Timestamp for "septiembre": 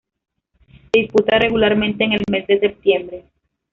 2.59-3.25